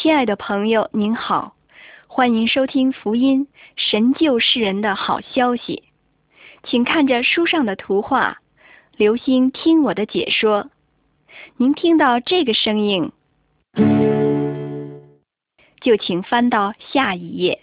[0.00, 1.56] 亲爱的朋友，您好，
[2.06, 5.82] 欢迎收听福音神救世人的好消息。
[6.62, 8.38] 请看着书上的图画，
[8.96, 10.70] 留心听我的解说。
[11.56, 13.10] 您听到这个声音，
[15.80, 17.62] 就请翻到下一页。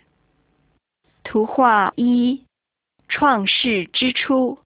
[1.24, 2.44] 图画一：
[3.08, 4.58] 创世之初，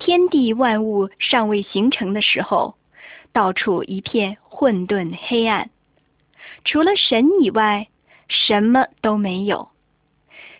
[0.00, 2.74] 天地万物尚未形成的时候，
[3.32, 5.70] 到处一片混沌黑暗。
[6.64, 7.88] 除了神以外，
[8.28, 9.70] 什么都没有。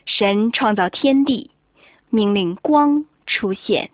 [0.06, 1.50] 神创造天地，
[2.08, 3.90] 命令光出现。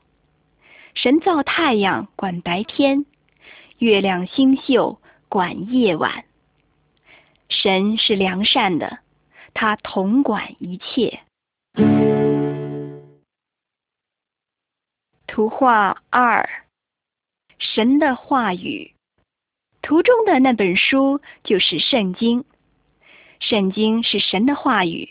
[0.95, 3.05] 神造太阳，管白天；
[3.79, 4.99] 月亮星宿，
[5.29, 6.25] 管夜晚。
[7.51, 9.01] 神是良善的，
[9.53, 11.21] 他统管一切。
[15.27, 16.49] 图画二：
[17.59, 18.96] 神的话语。
[19.87, 22.45] 图中的那本书就是圣经。
[23.39, 25.11] 圣经是神的话语，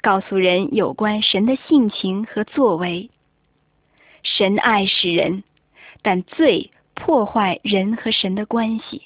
[0.00, 3.08] 告诉人有关神的性情和作为。
[4.24, 5.44] 神爱世人，
[6.02, 9.02] 但罪破坏人和神的关系。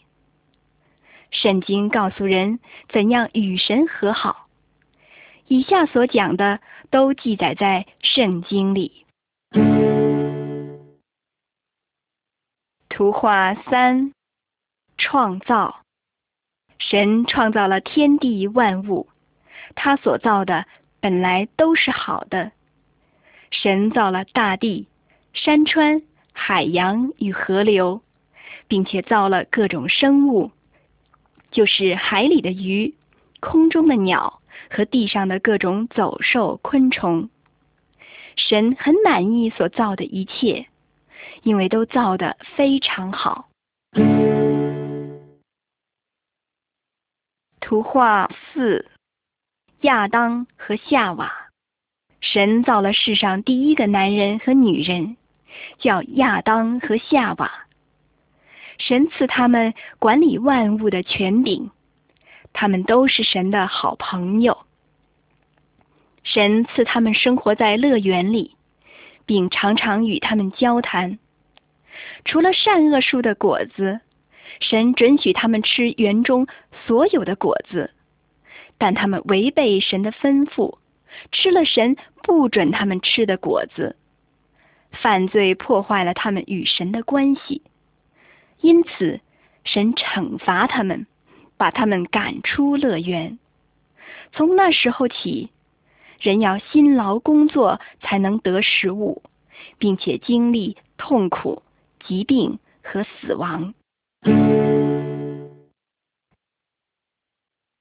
[1.30, 4.46] 圣经告诉人怎样与神和好。
[5.48, 9.04] 以下所讲的都记载在圣经里。
[12.88, 14.10] 图画三。
[14.96, 15.80] 创造，
[16.78, 19.08] 神创造了天地万物，
[19.74, 20.66] 他所造的
[21.00, 22.52] 本来都是好的。
[23.50, 24.88] 神造了大地、
[25.32, 28.00] 山川、海洋与河流，
[28.66, 30.50] 并且造了各种生物，
[31.50, 32.94] 就是海里的鱼、
[33.40, 37.30] 空中的鸟和地上的各种走兽、昆虫。
[38.36, 40.66] 神很满意所造的一切，
[41.42, 43.48] 因为都造得非常好。
[47.74, 48.88] 图画四：
[49.80, 51.32] 亚当和夏娃。
[52.20, 55.16] 神造了世上第一个男人和女人，
[55.80, 57.50] 叫亚当和夏娃。
[58.78, 61.72] 神赐他们管理万物的权柄，
[62.52, 64.56] 他们都是神的好朋友。
[66.22, 68.54] 神赐他们生活在乐园里，
[69.26, 71.18] 并常常与他们交谈。
[72.24, 73.98] 除了善恶树的果子。
[74.60, 76.46] 神准许他们吃园中
[76.86, 77.90] 所有的果子，
[78.78, 80.78] 但他们违背神的吩咐，
[81.32, 83.96] 吃了神不准他们吃的果子，
[84.90, 87.62] 犯罪破坏了他们与神的关系。
[88.60, 89.20] 因此，
[89.64, 91.06] 神惩罚他们，
[91.56, 93.38] 把他们赶出乐园。
[94.32, 95.50] 从那时候起，
[96.18, 99.22] 人要辛劳工作才能得食物，
[99.78, 101.62] 并且经历痛苦、
[102.04, 103.74] 疾病和死亡。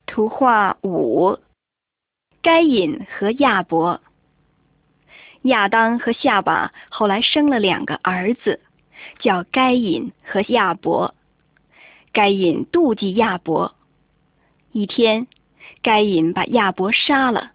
[0.05, 1.39] 图画五：
[2.41, 4.01] 该隐和亚伯。
[5.41, 8.61] 亚当和夏娃后来生了两个儿子，
[9.19, 11.15] 叫该隐和亚伯。
[12.11, 13.73] 该隐妒忌亚伯，
[14.71, 15.27] 一天，
[15.81, 17.51] 该隐把亚伯杀了，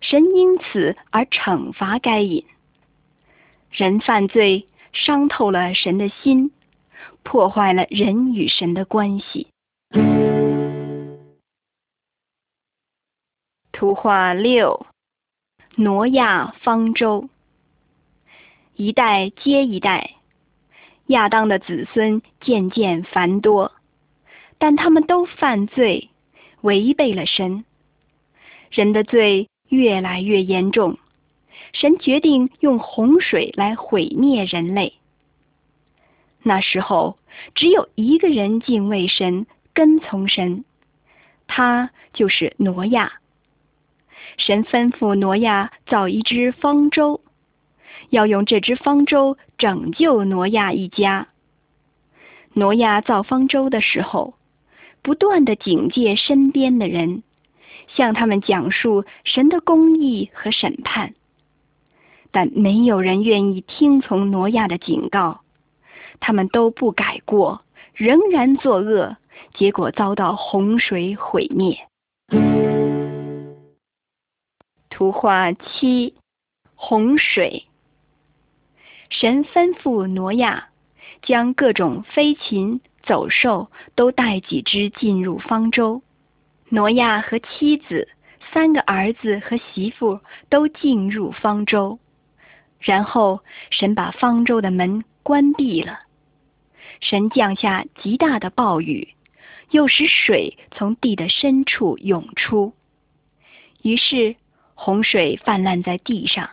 [0.00, 2.44] 神因此而惩罚该隐。
[3.70, 6.52] 人犯罪，伤透了神的心。
[7.26, 9.48] 破坏了人与神的关系。
[13.72, 14.86] 图画六：
[15.74, 17.28] 挪亚方舟。
[18.76, 20.12] 一代接一代，
[21.08, 23.72] 亚当的子孙渐渐繁多，
[24.58, 26.08] 但他们都犯罪，
[26.60, 27.64] 违背了神。
[28.70, 30.96] 人的罪越来越严重，
[31.72, 34.94] 神决定用洪水来毁灭人类。
[36.46, 37.18] 那时候，
[37.56, 40.64] 只有一个人敬畏神，跟从神，
[41.48, 43.14] 他就是挪亚。
[44.38, 47.20] 神吩咐挪亚造一只方舟，
[48.10, 51.26] 要用这只方舟拯救挪亚一家。
[52.52, 54.34] 挪亚造方舟的时候，
[55.02, 57.24] 不断的警戒身边的人，
[57.88, 61.14] 向他们讲述神的公义和审判，
[62.30, 65.40] 但没有人愿意听从挪亚的警告。
[66.20, 67.62] 他们都不改过，
[67.94, 69.16] 仍然作恶，
[69.54, 71.78] 结果遭到洪水毁灭。
[74.90, 76.14] 图画七：
[76.74, 77.64] 洪水。
[79.08, 80.68] 神吩咐挪亚，
[81.22, 86.02] 将各种飞禽走兽都带几只进入方舟。
[86.68, 88.08] 挪亚和妻子、
[88.52, 91.98] 三个儿子和媳妇都进入方舟，
[92.80, 93.40] 然后
[93.70, 96.00] 神把方舟的门关闭了。
[97.00, 99.08] 神降下极大的暴雨，
[99.70, 102.72] 又使水从地的深处涌出，
[103.82, 104.36] 于是
[104.74, 106.50] 洪水泛滥在地上。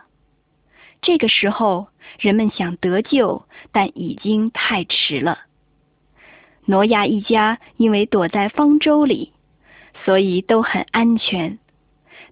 [1.02, 1.88] 这个时候，
[2.20, 5.40] 人们想得救，但已经太迟了。
[6.66, 9.34] 挪亚一家因为躲在方舟里，
[10.06, 11.60] 所以都很安全，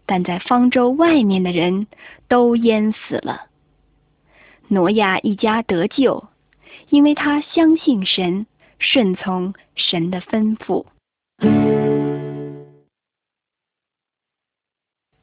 [0.06, 1.88] 但在方舟外面的人
[2.30, 3.48] 都淹死了。
[4.70, 6.30] 挪亚一家得救，
[6.92, 8.46] 因为他相信神，
[8.78, 10.86] 顺从神的吩咐。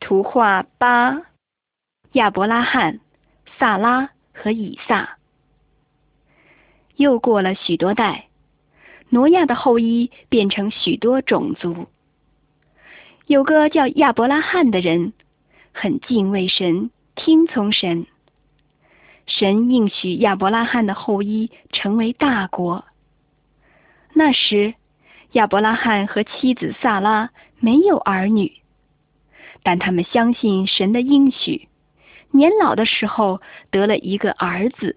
[0.00, 1.26] 图画八：
[2.12, 3.00] 亚伯拉罕、
[3.58, 5.18] 萨拉和以撒。
[6.96, 8.28] 又过了许多代，
[9.10, 11.86] 挪亚的后裔变成许多种族。
[13.26, 15.12] 有个叫亚伯拉罕的人，
[15.74, 18.06] 很敬畏神，听从神。
[19.28, 22.84] 神应许亚伯拉罕的后裔成为大国。
[24.14, 24.74] 那时，
[25.32, 27.30] 亚伯拉罕和妻子萨拉
[27.60, 28.52] 没有儿女，
[29.62, 31.68] 但他们相信神的应许，
[32.30, 34.96] 年老的时候得了一个儿子，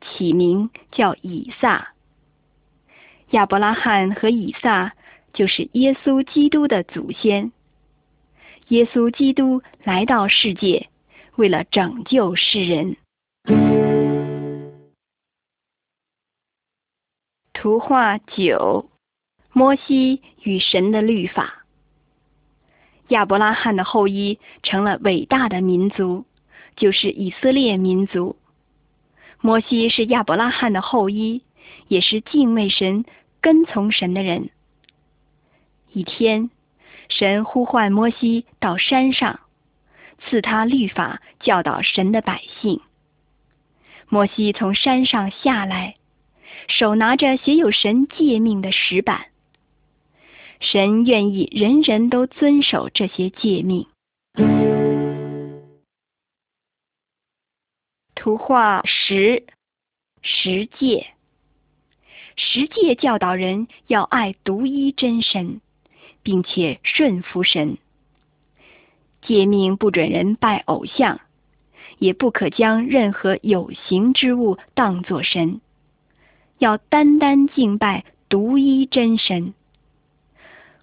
[0.00, 1.88] 起名叫以撒。
[3.30, 4.92] 亚伯拉罕和以撒
[5.34, 7.50] 就是耶稣基督的祖先。
[8.68, 10.88] 耶稣基督来到世界，
[11.34, 12.96] 为了拯救世人。
[17.62, 18.90] 图画九：
[19.52, 21.62] 摩西与神的律法。
[23.06, 26.24] 亚伯拉罕的后裔成了伟大的民族，
[26.74, 28.34] 就是以色列民族。
[29.40, 31.42] 摩西是亚伯拉罕的后裔，
[31.86, 33.04] 也是敬畏神、
[33.40, 34.50] 跟从神的人。
[35.92, 36.50] 一天，
[37.08, 39.38] 神呼唤摩西到山上，
[40.18, 42.80] 赐他律法，教导神的百姓。
[44.08, 45.94] 摩西从山上下来，
[46.68, 49.26] 手拿着写有神诫命的石板。
[50.60, 53.86] 神愿意人人都遵守这些诫命。
[58.14, 59.44] 图画十
[60.22, 61.06] 十诫，
[62.36, 65.60] 十诫教导人要爱独一真神，
[66.22, 67.78] 并且顺服神。
[69.22, 71.20] 诫命不准人拜偶像。
[71.98, 75.60] 也不可将任何有形之物当作神，
[76.62, 79.52] 要单单敬拜独一真神。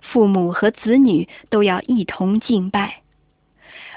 [0.02, 3.02] 父母和子女都要一同敬拜，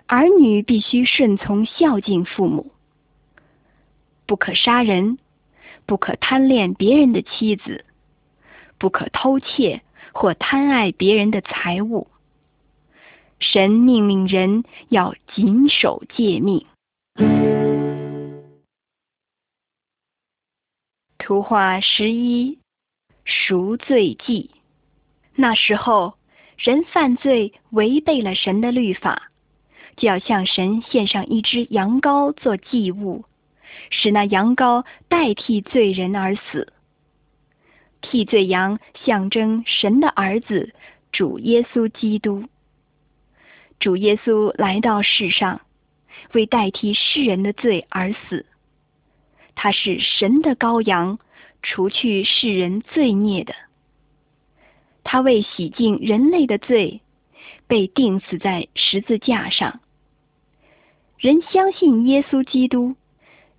[0.06, 2.70] 儿女必须顺从孝敬父母。
[4.26, 5.18] 不可杀人，
[5.84, 7.84] 不可贪恋别人的妻子，
[8.78, 9.82] 不可偷窃
[10.12, 12.06] 或贪爱别人的财物。
[13.40, 16.64] 神命令人要谨守诫命。
[21.32, 22.58] 图画十一，
[23.24, 24.50] 赎罪记。
[25.34, 26.12] 那时候，
[26.58, 29.30] 人犯罪违背了神的律法，
[29.96, 33.24] 就要向神献上一只羊羔做祭物，
[33.88, 36.70] 使那羊羔代替罪人而死。
[38.02, 40.74] 替罪羊象征神的儿子
[41.12, 42.44] 主耶稣基督。
[43.80, 45.62] 主耶稣来到世上。
[46.34, 48.46] 为代替世人的罪而死，
[49.62, 51.20] 他是神的羔羊，
[51.62, 53.54] 除去世人罪孽的。
[55.04, 57.00] 他为洗净人类的罪，
[57.68, 59.78] 被钉死在十字架上。
[61.16, 62.96] 人相信耶稣基督，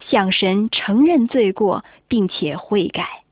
[0.01, 3.23] 向神承认罪过，并且悔改，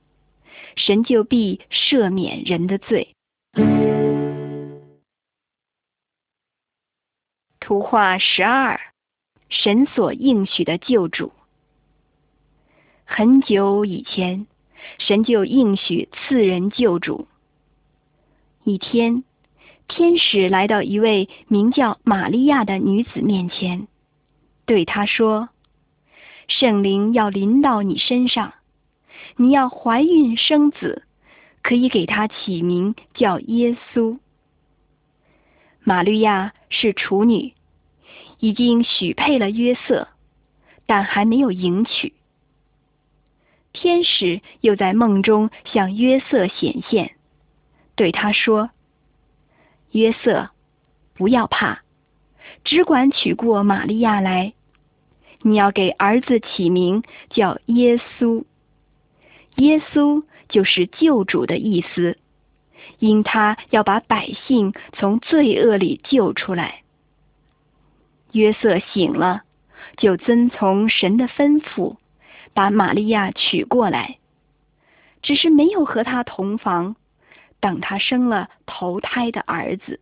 [0.78, 3.14] 神就必赦免人的罪。
[7.60, 8.80] 图画十二。
[9.50, 11.34] 神所应许的救主，
[13.14, 14.48] 很久以前，
[14.98, 17.28] 神就应许赐人救主。
[18.64, 19.26] 一天，
[19.90, 23.90] 天使来到一位名叫玛利亚的女子面前，
[24.66, 25.50] 对她说
[26.48, 28.54] ：“圣灵要临到你身上，
[29.36, 31.04] 你要怀孕生子，
[31.62, 34.20] 可以给他起名叫耶稣。”
[35.84, 37.54] 玛利亚是处女。
[38.40, 40.08] 已经许配了约瑟，
[40.86, 42.14] 但还没有迎娶。
[43.74, 47.16] 天使又在梦中向约瑟显现，
[47.96, 48.70] 对他说
[49.92, 50.50] ：“约瑟，
[51.14, 51.82] 不要怕，
[52.64, 54.54] 只管娶过玛利亚来。
[55.42, 58.44] 你要给儿子起名叫耶稣。
[59.56, 62.18] 耶稣就是救主的意思，
[63.00, 66.82] 因他要把百姓从罪恶里救出来。”
[68.34, 69.42] 约瑟醒了，
[69.98, 71.98] 就遵从神的吩咐，
[72.54, 74.18] 把玛利亚娶过来。
[75.22, 76.96] 只是没有和她同房，
[77.60, 80.00] 等他生了头胎的儿子。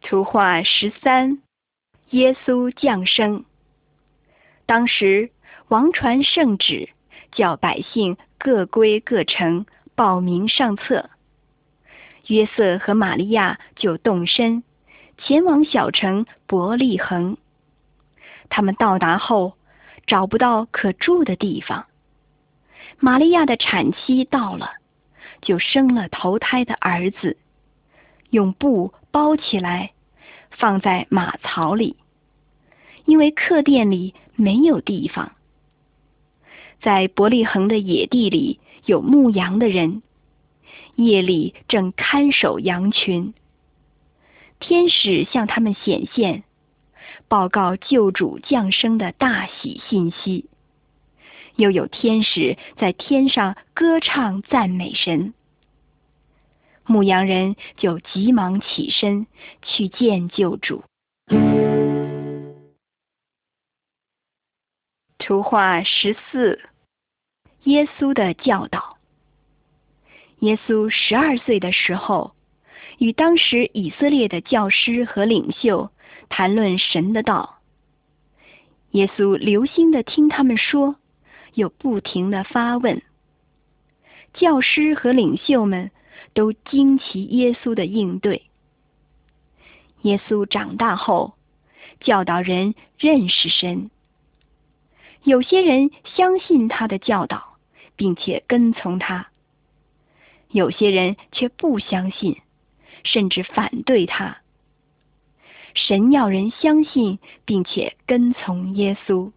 [0.00, 1.40] 图画十三：
[2.10, 3.44] 耶稣降生。
[4.66, 5.30] 当时
[5.68, 6.88] 王传圣旨，
[7.30, 11.10] 叫百姓各归各城，报名上册。
[12.26, 14.64] 约瑟和玛利亚就动身，
[15.18, 17.36] 前往小城伯利恒。
[18.48, 19.54] 他们到达后，
[20.06, 21.86] 找不到可住的地方。
[22.98, 24.70] 玛利亚的产期到了，
[25.42, 27.36] 就生了头胎的儿子，
[28.30, 29.90] 用布包起来。
[30.56, 31.96] 放在马槽里，
[33.06, 35.32] 因为客店里没有地方。
[36.80, 40.00] 在伯利恒的野地里有牧羊的人，
[40.94, 43.34] 夜里正看守羊群。
[44.60, 46.44] 天使向他们显现，
[47.34, 50.48] 报告救主降生的大喜信息。
[51.56, 55.34] 又有天使在天上歌唱赞美神。
[56.86, 59.26] 牧羊人就急忙起身
[59.62, 60.84] 去见救主。
[65.18, 66.60] 图画十四：
[67.64, 68.96] 耶稣的教导。
[70.38, 72.32] 耶稣十二岁的时候，
[72.98, 75.90] 与当时以色列的教师和领袖
[76.36, 77.60] 谈论神的道。
[78.90, 80.96] 耶稣留心的听他们说，
[81.54, 83.02] 又不停的发问。
[84.32, 85.92] 教师和领袖们。
[86.32, 88.42] 都惊奇耶稣的应对。
[90.02, 91.34] 耶稣长大后，
[92.00, 93.88] 教导人认识神。
[95.22, 97.56] 有些人相信他的教导，
[97.94, 99.28] 并且跟从他；
[100.50, 102.40] 有些人却不相信，
[103.04, 104.38] 甚至反对他。
[105.74, 109.32] 神要人相信，并且跟从耶稣。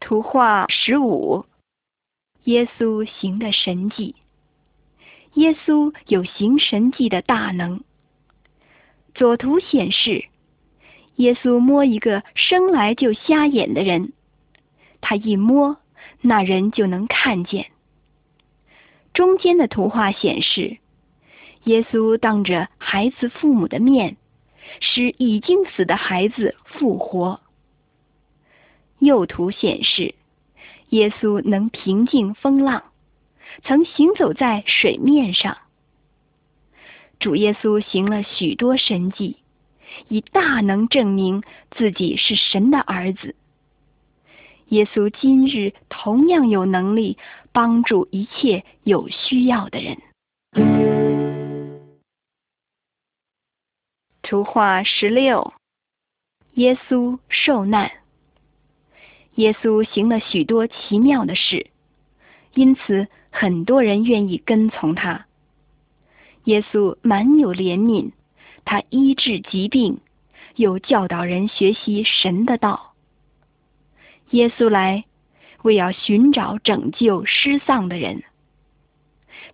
[0.00, 1.46] 图画十五。
[2.44, 4.14] 耶稣行的神迹，
[5.34, 7.84] 耶稣有行神迹的大能。
[9.14, 10.24] 左图显示，
[11.16, 14.14] 耶稣摸一个生来就瞎眼的人，
[15.02, 15.76] 他一摸，
[16.22, 17.66] 那人就能看见。
[19.12, 20.78] 中间的图画显示，
[21.68, 24.16] 耶稣当着孩子父母的面，
[24.80, 27.40] 使已经死的孩子复活。
[28.98, 30.14] 右图显示。
[30.88, 32.84] 耶稣能平静风浪，
[33.62, 35.58] 曾行走在水面上。
[37.20, 39.36] 主耶稣行了许多神迹，
[40.08, 43.36] 以大能证明自己是神的儿子。
[44.68, 47.18] 耶稣今日同样有能力
[47.52, 49.98] 帮助一切有需要的人。
[54.28, 55.54] 图画十六：
[56.52, 57.90] 耶稣受难。
[59.36, 61.68] 耶稣行了许多奇妙的事，
[62.52, 65.24] 因此很多人愿意跟从他。
[66.44, 68.10] 耶稣满有怜悯，
[68.66, 70.00] 他医治疾病，
[70.56, 72.92] 又教导人学习神的道。
[74.28, 75.06] 耶稣来，
[75.62, 78.24] 为要寻找拯救失丧的人，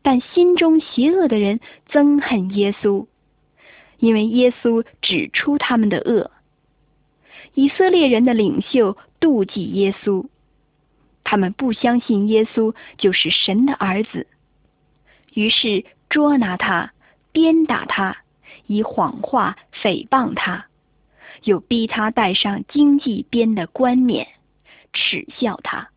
[0.03, 3.07] 但心中邪恶的人憎恨耶稣，
[4.05, 6.31] 因为耶稣指出他们的恶。
[7.55, 8.97] 以色列人的领袖。
[9.21, 10.27] 妒忌耶稣，
[11.23, 14.27] 他们不相信耶稣就是神的儿子，
[15.33, 16.93] 于是捉拿他，
[17.33, 18.19] 鞭打他，
[18.67, 20.67] 以谎话诽谤他，
[21.43, 24.29] 又逼他戴上荆棘编的冠冕，
[24.93, 25.89] 耻笑他。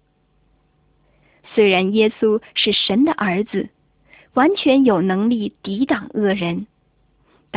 [1.53, 3.67] 虽然耶稣是神的儿子，
[4.35, 6.67] 完全有能力抵挡恶人，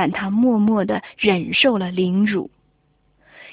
[0.01, 2.51] 但他默默的忍受了凌辱，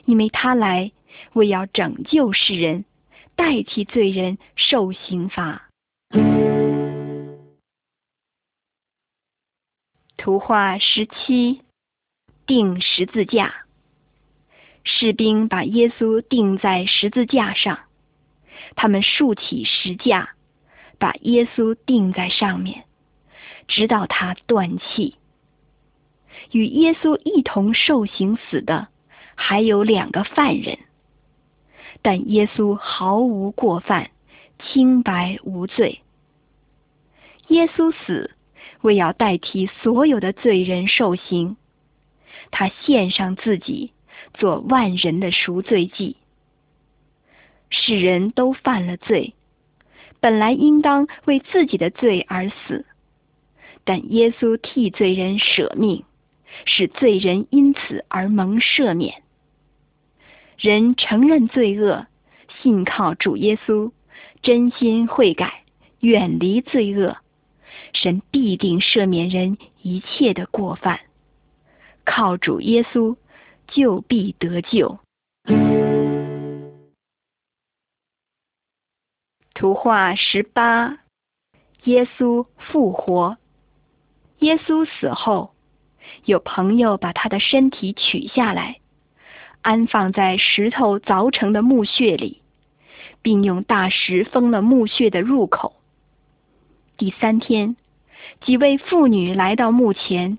[0.05, 0.93] 因为他来。
[1.33, 2.85] 为要拯救世人，
[3.35, 5.67] 代替罪人受刑罚。
[10.15, 11.63] 图画十七：
[12.45, 13.65] 钉十字架。
[14.85, 17.79] 士兵把耶稣钉在十字架上，
[18.77, 20.29] 他们竖起石架，
[20.97, 22.85] 把耶稣钉在上面，
[23.67, 25.15] 直到他断气。
[26.51, 28.87] 与耶稣一同受刑死的
[29.35, 30.79] 还有两个犯人。
[32.01, 34.11] 但耶稣毫无过犯，
[34.59, 36.01] 清白无罪。
[37.47, 38.31] 耶稣死，
[38.81, 41.57] 为要代替所有的罪人受刑，
[42.51, 43.91] 他献上自己，
[44.33, 46.17] 做万人的赎罪祭。
[47.69, 49.33] 世人都犯了罪，
[50.19, 52.85] 本来应当为自己的罪而死，
[53.83, 56.03] 但耶稣替罪人舍命，
[56.65, 59.23] 使罪人因此而蒙赦免。
[60.57, 62.07] 人承认罪恶，
[62.61, 63.91] 信靠主耶稣，
[64.41, 65.63] 真心悔改，
[65.99, 67.17] 远离罪恶，
[67.93, 70.99] 神必定赦免人一切的过犯。
[72.05, 73.17] 靠主耶稣，
[73.67, 74.99] 就必得救。
[79.53, 80.99] 图画十八，
[81.83, 83.37] 耶稣复活。
[84.39, 85.55] 耶稣死后，
[86.25, 88.79] 有朋友把他的身体取下来，
[89.61, 92.41] 安放在石头凿成的墓穴里，
[93.21, 95.75] 并用大石封了墓穴的入口。
[96.97, 97.75] 第三天，
[98.41, 100.37] 几位妇女来到墓前，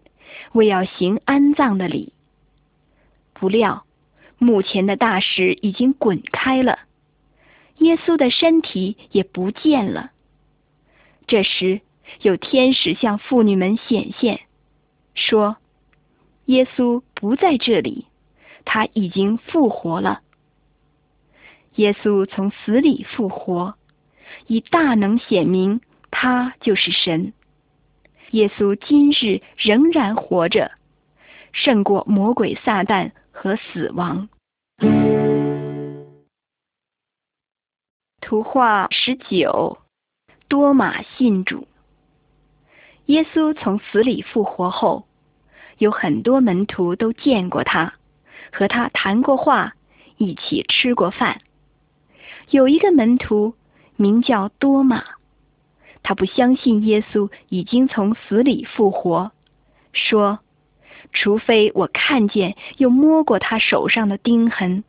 [0.52, 2.12] 为要行安葬的礼。
[3.34, 3.84] 不料，
[4.38, 6.80] 墓前的大石已经滚开了。
[7.78, 10.10] 耶稣的身体也不见了。
[11.28, 11.80] 这时，
[12.22, 14.40] 有天使向妇女们显现，
[15.18, 15.56] 说
[16.46, 18.06] ：“耶稣不在这里，
[18.64, 20.20] 他已经复活了。
[21.74, 23.74] 耶稣从死里复活，
[24.46, 27.32] 以大能显明他就是神。
[28.30, 30.70] 耶稣今日仍然活着，
[31.52, 34.28] 胜过魔鬼撒旦和死亡。”
[38.20, 39.78] 图画十九，
[40.48, 41.66] 多马信主。
[43.06, 45.07] 耶稣从死里复活后，
[45.78, 47.94] 有很多门徒都见过他，
[48.52, 49.74] 和他谈过话，
[50.16, 51.40] 一起吃过饭。
[52.50, 53.54] 有一个门徒
[53.96, 55.04] 名叫多马，
[56.02, 59.32] 他不相信耶稣已经从死里复活，
[59.92, 60.40] 说
[61.12, 64.84] ：“除非我看见又摸过他手上的钉痕，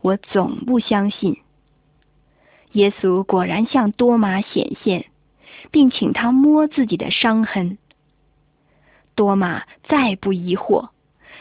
[0.00, 1.38] 我总不相信。”
[2.72, 5.06] 耶稣果然向多马显现，
[5.70, 7.78] 并请他摸自己的伤痕。
[9.16, 10.90] 多马再不疑惑，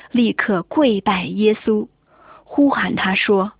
[0.09, 1.87] 立刻跪拜耶稣，
[2.43, 3.51] 呼喊他说：“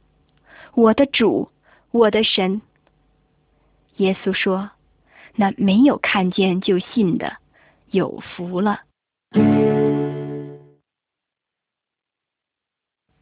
[0.74, 1.52] 我的主，
[1.92, 2.62] 我的神。”
[3.98, 4.72] 耶稣说
[5.36, 7.38] ：“那没有看见就信的，
[7.92, 8.82] 有福了。”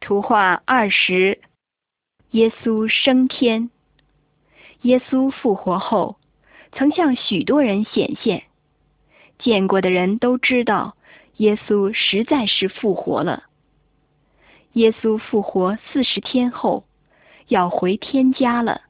[0.00, 1.40] 图画二十，
[2.30, 3.70] 耶稣升天。
[4.82, 6.18] 耶稣复活后，
[6.72, 8.44] 曾向许多人显现，
[9.44, 10.96] 见过的人都知道，
[11.36, 13.42] 耶稣实在是复活了。
[14.72, 16.86] 耶稣复活四十天后，
[17.48, 18.80] 要回天家了，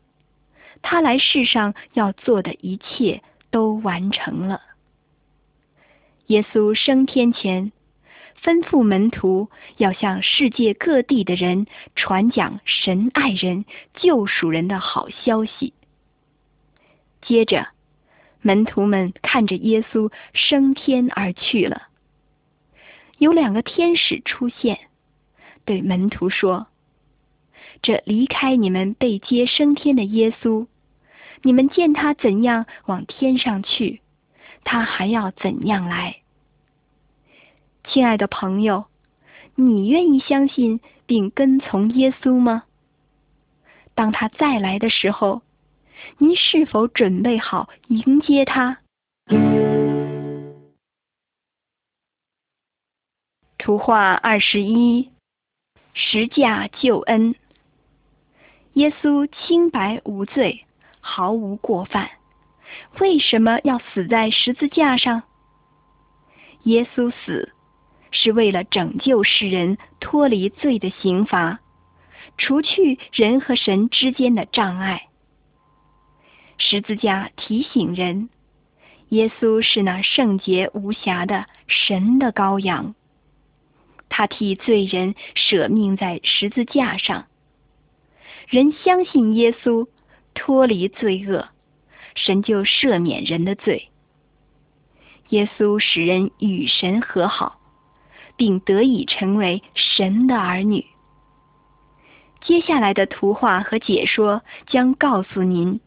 [0.81, 4.61] 他来世上要做的一切都完成了。
[6.29, 7.73] 耶稣升天前，
[8.40, 13.64] 吩咐门徒要向世界各地的人传讲神爱人、
[13.95, 15.75] 救赎人的好消息。
[17.23, 17.67] 接着，
[18.47, 21.85] 门徒们看着耶稣升天而去了。
[23.17, 24.81] 有两个天使出现，
[25.65, 26.67] 对门徒说
[27.81, 30.67] ：“这离开你们被接升天的耶稣，
[31.41, 34.03] 你们见他怎样往天上去，
[34.63, 36.17] 他还要怎样来。”
[37.89, 38.85] 亲爱的朋友，
[39.55, 42.65] 你愿意相信并跟从耶稣吗？
[43.95, 45.41] 当他再来的时候。
[46.19, 48.79] 您是否准备好迎接他？
[53.59, 55.11] 图画二十一，
[55.95, 57.35] 十架救恩。
[58.75, 60.67] 耶稣清白无罪，
[61.01, 62.11] 毫无过犯，
[63.01, 65.23] 为什么要死在十字架上？
[66.64, 67.53] 耶稣死
[68.11, 71.61] 是为了拯救世人脱离罪的刑罚，
[72.37, 75.09] 除去人和神之间的障碍。
[76.59, 78.29] 十字架提醒人，
[79.11, 82.95] 耶稣是那圣洁无瑕的神的羔羊，
[84.09, 87.27] 他替罪人舍命在十字架上。
[88.49, 89.88] 人相信耶稣，
[90.35, 91.49] 脱离罪恶，
[92.14, 93.88] 神就赦免人的罪。
[95.31, 97.59] 耶稣使人与神和好，
[98.37, 100.87] 并得以成为神的儿女。
[102.43, 105.81] 接下来的图画和解说将告诉您。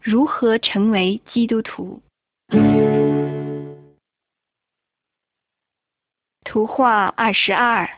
[0.00, 2.00] 如何成为基督徒？
[6.44, 7.88] 图画二十二，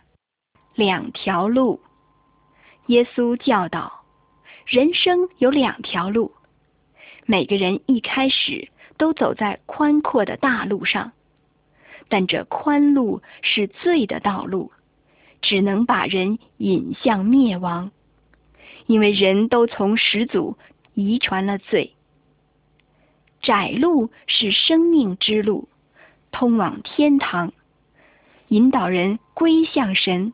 [0.74, 1.80] 两条路。
[2.86, 4.04] 耶稣教导，
[4.66, 6.32] 人生有两条路，
[7.26, 11.12] 每个人一开始都走在宽阔的大路上，
[12.08, 14.72] 但这宽路是罪的道路，
[15.42, 17.92] 只能把人引向灭亡，
[18.86, 20.58] 因为人都从始祖。
[21.00, 21.94] 遗传了罪。
[23.42, 25.68] 窄路是生命之路，
[26.30, 27.52] 通往天堂，
[28.48, 30.32] 引导人归向神，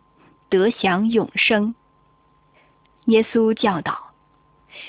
[0.48, 1.74] 得享永生。
[3.04, 4.10] 耶稣教导，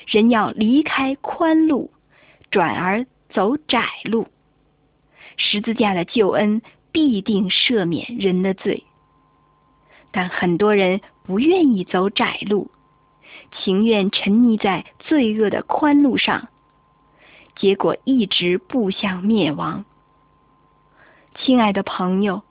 [0.08, 1.92] 人要离开宽路，
[2.50, 4.28] 转而走窄路。
[5.38, 8.84] 十字架的救恩必定赦免人的罪，
[10.12, 12.72] 但很多人不愿意走窄路，
[13.52, 16.50] 情愿沉溺在罪恶的宽路上，
[17.56, 19.86] 结果一直步向灭亡。
[21.36, 22.44] 亲爱的朋友，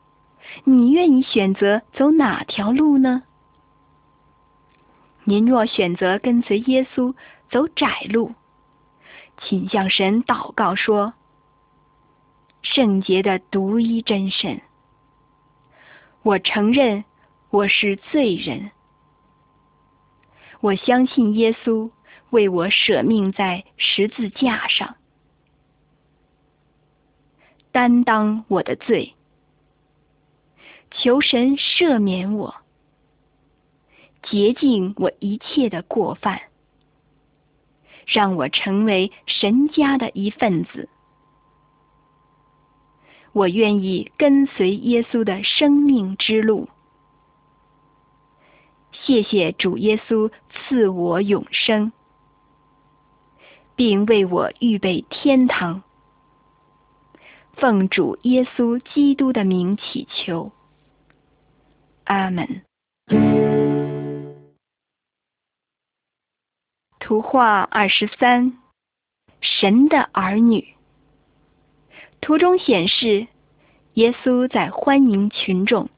[0.65, 3.23] 你愿意选择走哪条路呢？
[5.25, 7.15] 您若选择跟随耶稣
[7.51, 8.35] 走窄路，
[9.43, 11.15] 请向神祷告说
[12.63, 14.61] ：“圣洁的独一真神，
[16.23, 17.05] 我承认
[17.51, 18.71] 我是罪人，
[20.61, 21.91] 我相信耶稣
[22.31, 24.97] 为我舍命在十字架上，
[27.73, 29.15] 担当我的罪，
[30.91, 32.55] 求神赦免我。”
[34.29, 36.43] 洁净我一切的过犯，
[38.07, 40.89] 让我成为神家的一份子。
[43.33, 46.69] 我愿意跟随耶稣的生命之路。
[49.07, 51.93] 谢谢主耶稣赐我永生，
[53.77, 55.85] 并为我预备天堂。
[57.53, 60.51] 奉主耶稣基督的名祈求，
[62.03, 62.63] 阿门。
[66.99, 68.59] 图画二十三，
[69.41, 70.75] 神的儿女。
[72.21, 73.29] 图中显示，
[73.95, 75.89] 耶稣在欢迎群众，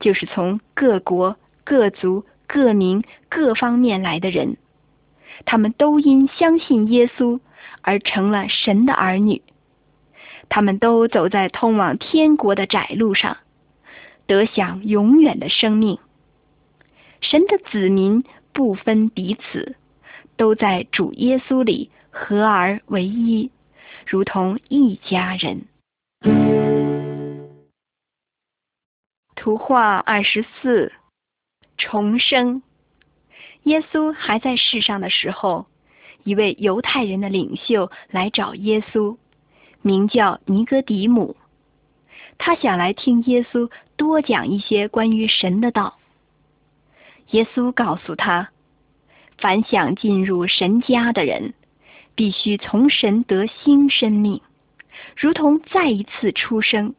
[0.00, 4.58] 就是从各国、各族、各民、各方面来的人，
[5.46, 7.40] 他们都因相信耶稣
[7.80, 9.40] 而成了神的儿女。
[10.50, 13.38] 他们都走在通往天国的窄路上，
[14.26, 15.98] 得享永远的生命。
[17.22, 19.76] 神的子民不分彼此。
[20.34, 23.50] 都在主耶稣里合而为一，
[24.06, 25.66] 如同一家人。
[29.36, 30.90] 图画二十四，
[31.82, 32.62] 重生。
[33.64, 35.66] 耶稣还在世上的时候，
[36.22, 39.16] 一位犹太人的领袖来找耶稣，
[39.82, 41.36] 名叫尼哥底母。
[42.38, 45.98] 他想来听耶稣多讲一些关于神的道。
[47.30, 48.50] 耶稣告诉他。
[49.38, 51.54] 凡想进入神家的人，
[52.14, 54.40] 必须从神得新生命，
[55.16, 56.94] 如同再一次出生。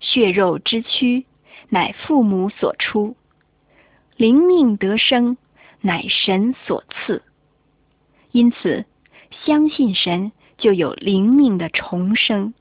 [0.00, 1.26] 血肉之躯
[1.68, 3.16] 乃父母所出，
[4.16, 5.36] 灵命得生
[5.80, 7.22] 乃神所赐。
[8.32, 8.84] 因此，
[9.44, 12.54] 相信神就有灵命的重生。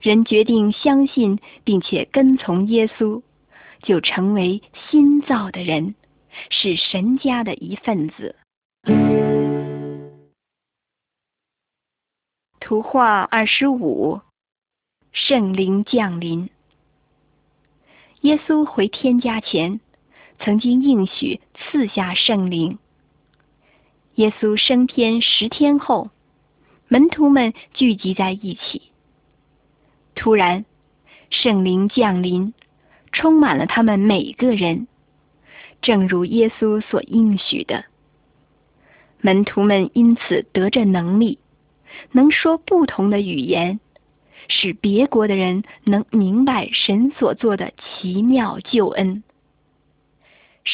[0.00, 3.22] 人决定相信并且跟从耶稣，
[3.82, 5.94] 就成为新造的人。
[6.48, 8.36] 是神家的一份子。
[12.60, 14.20] 图画二十五，
[15.10, 16.48] 圣灵降临。
[18.20, 19.80] 耶稣回天家前，
[20.42, 22.78] 曾经应许赐下圣灵。
[24.14, 26.10] 耶稣升天十天后，
[26.88, 28.82] 门徒们聚集在一起。
[30.14, 30.64] 突然，
[31.30, 32.52] 圣灵降临，
[33.12, 34.88] 充满了他们每个人。
[35.82, 37.84] 正如耶稣所应许的，
[39.20, 41.38] 门徒们因此得着能力，
[42.12, 43.80] 能说不同的语言，
[44.48, 49.22] 使别国的人能明白神所做的奇妙救恩。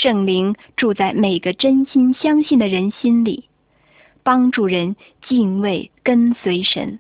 [0.03, 3.49] 圣灵住在每个真心相信的人心里，
[4.23, 4.95] 帮助人
[5.27, 6.99] 敬畏跟随神。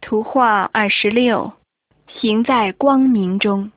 [0.00, 1.52] 图画二十六。
[2.20, 3.72] 行在光明中，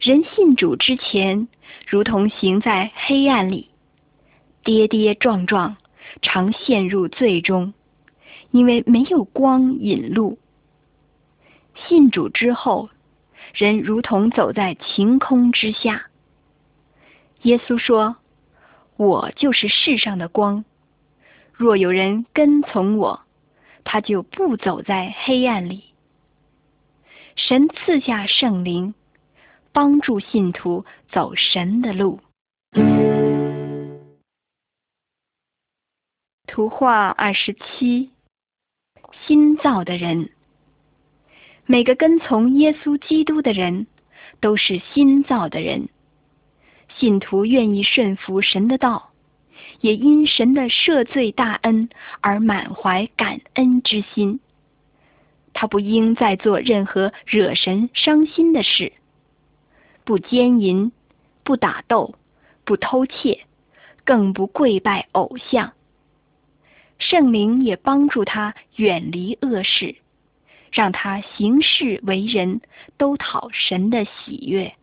[0.00, 1.46] 人信主之前，
[1.86, 3.68] 如同行在黑暗里，
[4.64, 5.76] 跌跌撞撞，
[6.22, 7.72] 常陷入罪中，
[8.50, 10.38] 因为没有光引路。
[11.74, 12.88] 信主之后，
[13.54, 16.06] 人如同走在晴空之下。
[17.42, 18.16] 耶稣说
[18.98, 20.64] ：“我就是世上的光，
[21.52, 23.20] 若有人跟从我，
[23.84, 25.84] 他就不走在黑暗里。”
[27.36, 28.94] 神赐下圣灵，
[29.72, 32.20] 帮助信徒走神的路。
[36.46, 38.10] 图画二十七，
[39.26, 40.30] 新造的人，
[41.66, 43.86] 每个跟从耶稣基督的人
[44.40, 45.88] 都是新造的人。
[46.96, 49.10] 信徒愿意顺服神的道，
[49.80, 51.88] 也因神的赦罪大恩
[52.20, 54.40] 而满怀感恩之心。
[55.52, 58.92] 他不应再做任何惹神伤心的事，
[60.04, 60.92] 不奸淫、
[61.44, 62.14] 不打斗，
[62.64, 63.46] 不偷窃，
[64.04, 65.72] 更不跪拜偶像。
[66.98, 69.96] 圣灵也帮助他远离恶事，
[70.74, 72.60] 让他行事为人，
[72.98, 74.74] 都讨神的喜悦。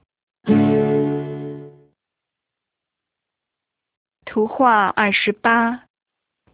[4.23, 5.83] 图画二十八：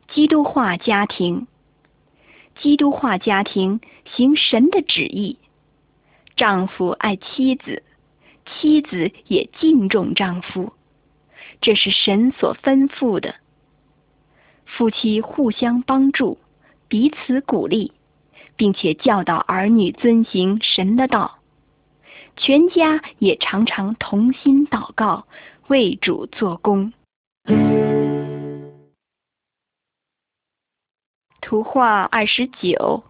[0.08, 1.45] 基督化家庭。
[2.60, 5.38] 基督化家庭行神的旨意，
[6.36, 7.84] 丈夫爱妻子，
[8.47, 10.73] 妻子也敬重丈夫，
[11.62, 13.36] 这是神所吩咐的。
[14.65, 16.39] 夫妻互相帮助，
[16.88, 17.93] 彼此鼓励，
[18.57, 21.37] 并且教导儿女遵行神的道。
[22.35, 25.25] 全家也常常同心祷告，
[25.67, 26.91] 为主做工。
[31.41, 33.05] 图画二十九，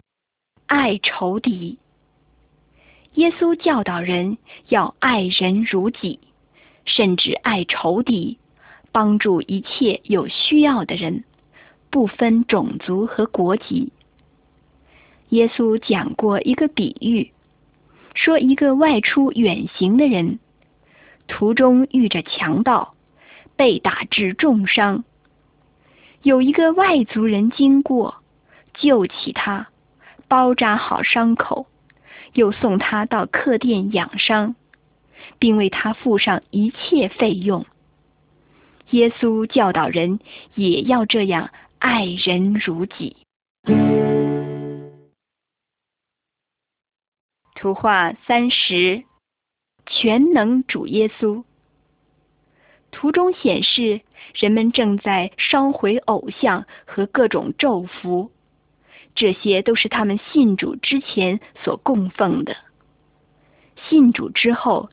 [0.66, 1.78] 爱仇敌。
[3.14, 6.20] 耶稣教导人要爱人如己，
[6.84, 8.38] 甚至爱仇敌，
[8.92, 11.24] 帮助一切有需要的人，
[11.90, 13.92] 不分种族和国籍。
[15.30, 17.32] 耶稣讲过一个比喻，
[18.14, 20.38] 说一个外出远行的人，
[21.26, 22.94] 途中遇着强盗，
[23.56, 25.04] 被打致重伤，
[26.22, 28.16] 有一个外族人经过。
[28.80, 29.66] 救起他，
[30.28, 31.66] 包扎好伤口，
[32.34, 34.54] 又送他到客店养伤，
[35.40, 37.66] 并为他付上一切费用。
[38.90, 40.20] 耶稣教导人
[40.54, 43.16] 也要这样爱人如己。
[47.58, 49.02] 图画三十，
[49.84, 51.42] 全能主耶稣。
[52.92, 58.30] 图中显示人们正在烧毁偶像和各种咒符。
[59.16, 62.56] 这些都是他们信主之前所供奉的。
[63.88, 64.90] 信主之后，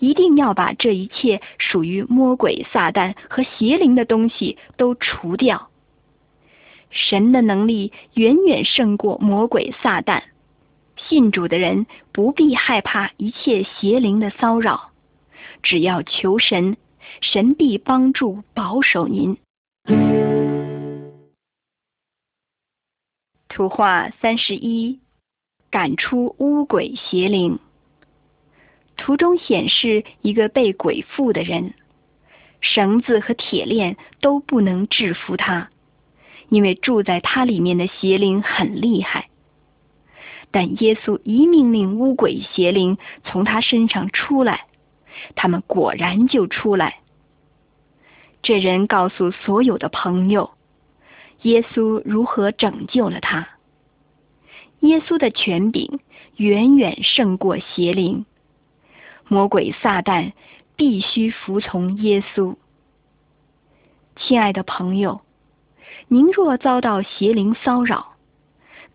[0.00, 5.68] 一定要把这一切属于魔鬼、撒旦和邪灵的东西都除掉。
[6.90, 10.24] 神的能力远远胜过魔鬼、撒旦。
[10.98, 14.90] 信主的人不必害怕一切邪灵的骚扰，
[15.62, 16.76] 只要求神，
[17.20, 19.38] 神必帮助保守您。
[23.48, 25.00] 图画三十一，
[25.70, 27.58] 赶出巫鬼邪灵。
[28.96, 31.74] 图中显示一个被鬼附的人，
[32.60, 35.70] 绳子和铁链都不能制服他，
[36.48, 39.28] 因为住在他里面的邪灵很厉害。
[40.50, 44.66] 但耶稣一命令巫鬼邪灵从他身上出来，
[45.34, 47.00] 他们果然就出来。
[48.42, 50.50] 这人告诉所有的朋友。
[51.42, 53.48] 耶稣如何拯救了他？
[54.80, 56.00] 耶稣的权柄
[56.36, 58.26] 远远胜过邪灵，
[59.28, 60.32] 魔鬼撒旦
[60.74, 62.56] 必须服从耶稣。
[64.16, 65.20] 亲爱的朋友，
[66.08, 68.14] 您若遭到邪灵骚扰，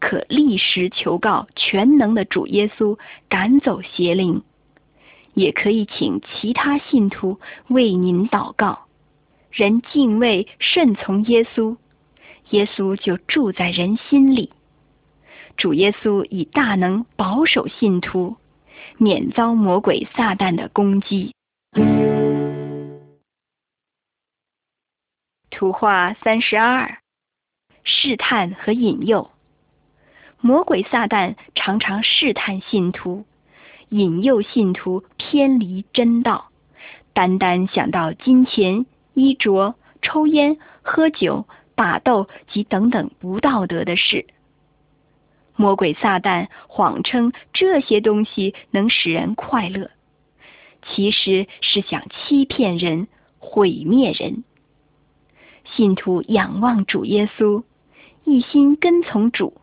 [0.04, 4.42] 可立时求告全能的主耶稣，赶走邪灵；
[5.34, 7.40] 也可以请其他信徒
[7.70, 8.86] 为您祷告。
[9.50, 11.78] 人敬畏顺从耶稣。
[12.50, 14.52] 耶稣就住在人心里，
[15.56, 18.36] 主耶稣以大能保守信徒，
[18.98, 21.34] 免遭魔鬼撒旦的攻击。
[25.50, 26.98] 图画三十二，
[27.86, 29.33] 试探和引诱。
[30.46, 33.24] 魔鬼撒旦常常试探信徒，
[33.88, 36.50] 引诱信徒偏离真道，
[37.14, 41.46] 单单想到金钱、衣着、抽烟、喝酒。
[41.76, 44.28] 打斗及等等不道德的事，
[45.56, 49.90] 魔鬼撒旦谎称这些东西能使人快乐，
[50.86, 53.08] 其实是想欺骗人、
[53.40, 54.44] 毁灭人。
[55.66, 57.64] 信徒仰望主耶稣，
[58.24, 59.60] 一心跟从主，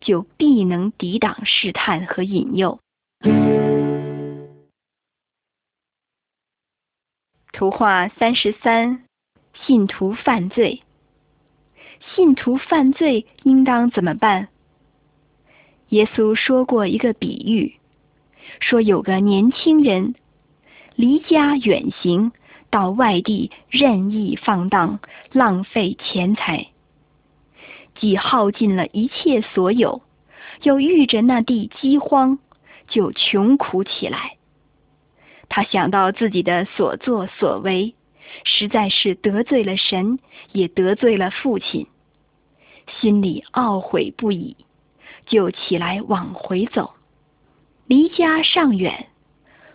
[0.00, 2.80] 就必能抵挡试探和引诱。
[7.52, 9.04] 图画三十三，
[9.66, 10.82] 信徒犯罪。
[12.14, 14.48] 信徒犯罪应当怎么办？
[15.88, 17.74] 耶稣说过一个比喻，
[18.60, 20.14] 说有个年轻人
[20.94, 22.30] 离家远行，
[22.70, 25.00] 到外地任意放荡，
[25.32, 26.68] 浪费钱财，
[28.00, 30.02] 既耗尽了一切所有，
[30.62, 32.38] 又遇着那地饥荒，
[32.88, 34.36] 就穷苦起来。
[35.48, 37.94] 他想到自己的所作所为，
[38.44, 40.18] 实在是得罪了神，
[40.52, 41.86] 也得罪了父亲。
[43.00, 44.56] 心里懊悔不已，
[45.26, 46.94] 就起来往回走。
[47.86, 49.08] 离家尚远，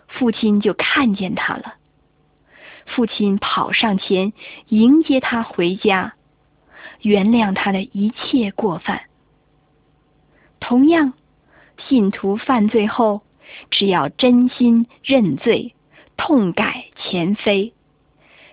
[0.08, 1.74] 父亲就看见他了。
[2.86, 4.32] 父亲跑上前
[4.68, 6.14] 迎接他回家，
[7.04, 9.02] 原谅他的一切过犯。
[10.58, 11.12] 同样，
[11.86, 13.20] 信徒犯罪后，
[13.70, 15.74] 只要真心认罪、
[16.16, 17.74] 痛改前非，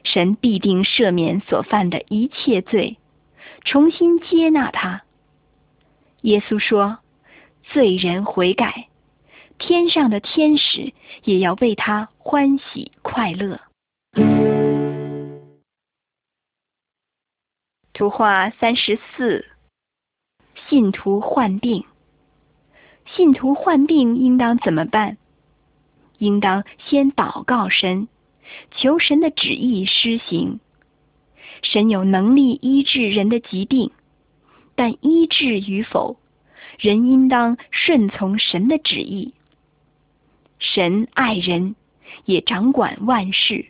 [0.04, 2.98] 神必定赦免所犯的一切罪，
[3.64, 5.04] 重新接纳他。
[6.22, 7.00] 耶稣说
[7.72, 8.88] ：“罪人悔改。”
[9.58, 10.92] 天上的天使
[11.24, 13.62] 也要为他欢喜快乐。
[18.02, 19.46] 图画三十四：
[20.68, 21.86] 信徒患病。
[23.06, 25.18] 信徒患病应当怎么办？
[26.18, 28.08] 应当先祷告神，
[28.72, 30.60] 求神的旨意施行。
[31.62, 33.92] 神有能力医治人的疾病，
[34.74, 36.18] 但医治与否，
[36.80, 39.36] 人应当顺从神的旨意。
[40.58, 41.76] 神爱人，
[42.26, 43.68] 也掌管万事。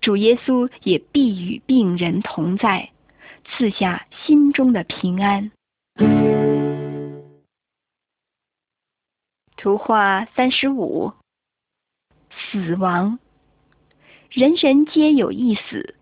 [0.00, 2.90] 主耶稣也必与病人同在，
[3.50, 5.50] 赐下心中的平安。
[9.56, 11.12] 图画三十五：
[12.30, 13.18] 死亡。
[14.30, 15.96] 人人皆有一死，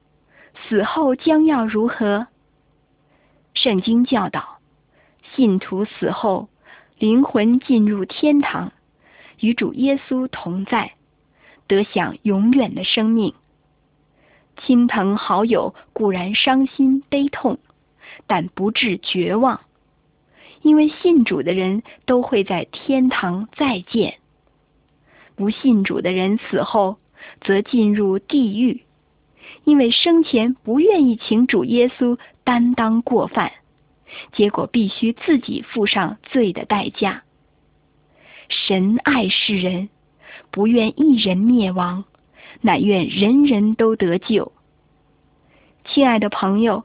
[0.68, 2.28] 死后将要如何？
[3.54, 4.58] 圣经教导，
[5.34, 6.48] 信徒死后，
[6.98, 8.72] 灵魂进入天堂。
[9.40, 10.94] 与主耶稣同在，
[11.66, 13.34] 得享永远的生命。
[14.64, 17.59] 亲朋好友固然伤心悲痛，
[18.27, 19.61] 但不至绝望，
[20.62, 24.18] 因为信主的人都会在天堂再见。
[25.37, 26.99] 不信主的人死后
[27.40, 28.83] 则进入地狱，
[29.64, 33.53] 因为生前不愿意请主耶稣担当过犯，
[34.33, 37.23] 结果必须自己付上罪的代价。
[38.49, 39.88] 神爱世人，
[40.51, 42.05] 不愿一人灭亡，
[42.61, 44.53] 乃愿人人都得救。
[45.85, 46.85] 亲爱的朋友，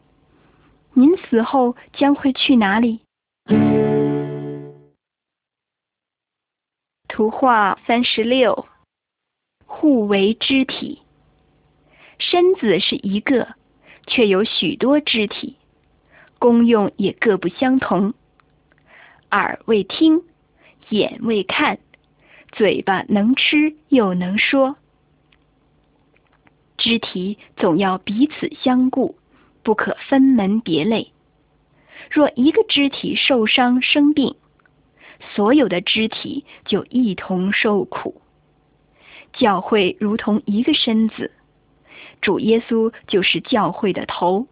[0.94, 3.02] 您死后将会去哪里？
[7.08, 8.68] 图画三十六：
[9.66, 11.02] 互为肢体，
[12.18, 13.56] 身子是一个，
[14.08, 15.58] 却有许多肢体，
[16.40, 18.14] 功用也各不相同。
[19.32, 20.24] 耳为听。
[20.90, 21.80] 眼未看，
[22.52, 24.76] 嘴巴能吃又能说，
[26.84, 29.16] 肢体总要彼此相顾，
[29.64, 31.14] 不可分门别类。
[32.12, 34.36] 若一个肢体受伤生病，
[35.34, 38.22] 所有的肢体就一同受苦。
[39.32, 41.32] 教会如同一个身子，
[42.20, 44.48] 主耶稣就是教会的头，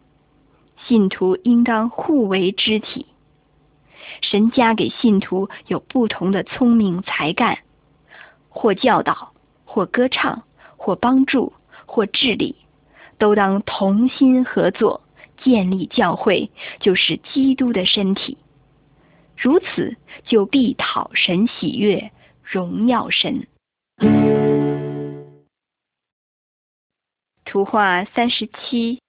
[0.87, 3.07] 信徒应当互为肢体。
[4.21, 7.57] 神加给信徒有不同的聪明才干，
[8.47, 9.33] 或教导，
[9.65, 10.43] 或歌唱，
[10.77, 11.51] 或帮助，
[11.91, 12.55] 或治理，
[13.17, 15.01] 都当同心合作，
[15.43, 16.49] 建立教会，
[16.79, 18.37] 就是基督的身体。
[19.35, 23.45] 如此，就必讨神喜悦，荣耀神。
[27.43, 29.01] 图画三十七，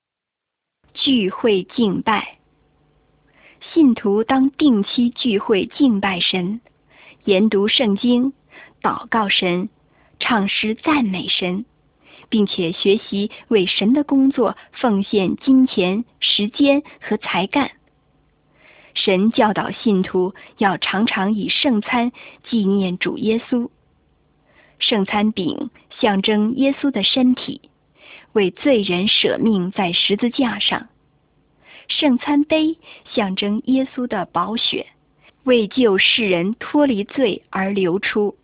[0.93, 2.39] 聚会敬拜。
[3.73, 6.61] 信徒当定期聚会敬拜神，
[7.25, 8.33] 研读圣经，
[8.83, 9.69] 祷告神，
[10.19, 11.65] 唱诗赞美神，
[12.33, 17.73] 并且学习为神的工作奉献金钱、时间和才干。
[18.95, 22.11] 神教导信徒要常常以圣餐
[22.49, 23.69] 纪念主耶稣。
[24.79, 25.69] 圣餐饼
[26.01, 27.61] 象征耶稣的身体，
[28.33, 30.89] 为罪人舍命在十字架上。
[31.89, 32.79] 圣餐杯
[33.15, 34.87] 象征耶稣的宝血，
[35.45, 38.37] 为救世人脱离罪而流出。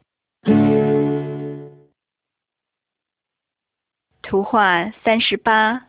[4.29, 5.87] 图画三十八，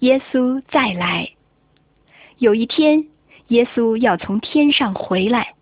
[0.00, 1.30] 耶稣再来。
[2.36, 3.06] 有一天，
[3.48, 5.54] 耶稣要从天上回来，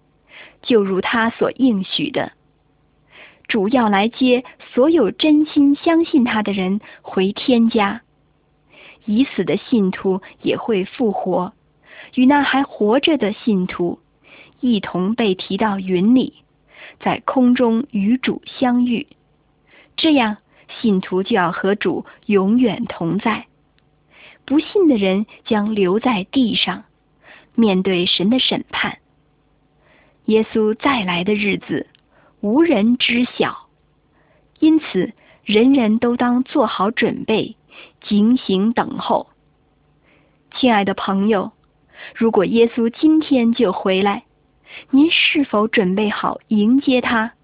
[0.60, 2.32] 就如他所应许的，
[3.46, 8.02] 主要来接所有真心相信他的人回天家。
[9.04, 11.52] 已死的信徒也会复活，
[12.16, 14.00] 与那还活着的信徒
[14.58, 16.42] 一同被提到云里，
[16.98, 19.06] 在空中与主相遇。
[19.96, 20.38] 这样，
[20.68, 23.46] 信徒就要和主永远同在。
[24.44, 26.84] 不信的人将留在地上，
[27.54, 28.98] 面对神的审判。
[30.26, 31.86] 耶稣再来的日子，
[32.40, 33.68] 无人知晓，
[34.58, 35.12] 因此
[35.44, 37.56] 人人都当做好准备。
[38.02, 39.28] 警醒等候，
[40.56, 41.52] 亲爱的朋友，
[42.14, 44.24] 如果耶稣今天就回来，
[44.90, 47.34] 您是否准备好迎接他？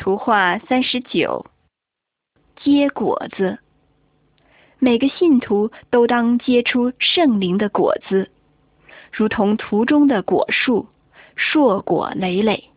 [0.00, 1.44] 图画三十九，
[2.56, 3.58] 结果子。
[4.78, 8.30] 每个信徒都当结出圣灵的果子，
[9.12, 10.88] 如同图中的果树，
[11.36, 12.70] 硕果累累。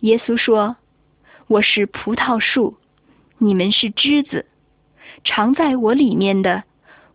[0.00, 0.76] 耶稣说
[1.46, 2.76] ：“我是葡萄树，
[3.38, 4.44] 你们是枝子。
[5.22, 6.64] 常在我里面的，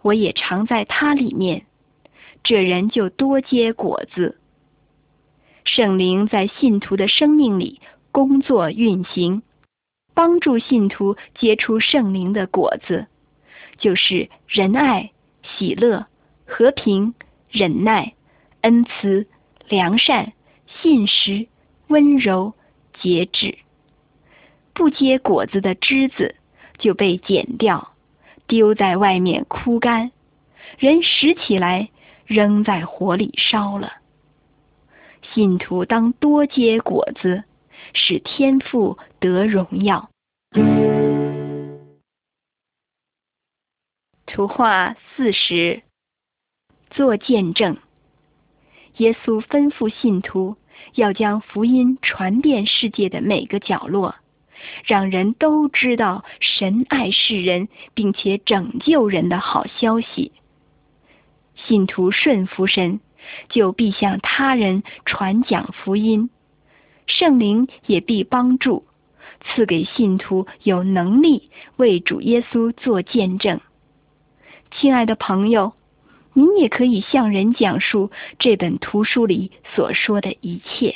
[0.02, 1.66] 我也常在他里面。
[2.42, 4.38] 这人就多结果子。
[5.66, 7.82] 圣灵在信徒的生命里
[8.14, 9.42] 工作运行，
[10.14, 13.08] 帮助信徒结出圣灵的果子。”
[13.80, 15.12] 就是仁爱、
[15.42, 16.06] 喜乐、
[16.46, 17.16] 和平、
[17.50, 18.14] 忍耐、
[18.62, 19.28] 恩慈、
[19.68, 20.32] 良善、
[20.68, 21.48] 信实、
[21.88, 22.54] 温柔、
[23.02, 23.58] 节制。
[24.74, 26.36] 不结果子的枝子
[26.78, 27.94] 就被剪掉，
[28.48, 30.12] 丢在外面枯干。
[30.78, 31.90] 人拾起来，
[32.26, 33.92] 扔在火里烧了。
[35.34, 37.44] 信徒当多结果子，
[37.94, 40.10] 使天父得荣耀。
[44.26, 45.84] 图画四十，
[46.90, 47.78] 做见证。
[48.98, 50.56] 耶稣吩咐信徒
[50.96, 54.16] 要将福音传遍世界的每个角落，
[54.86, 60.32] 让人都知道神爱世人，并且拯救人的好消息。
[61.56, 63.00] 信徒顺服神，
[63.50, 66.30] 就必向他人传讲福音，
[67.08, 68.86] 圣灵也必帮助，
[69.44, 73.60] 赐给信徒有能力为主耶稣做见证。
[74.72, 75.74] 亲爱的朋友，
[76.34, 80.96] 您也可以向人讲述这本图书里所说的一切。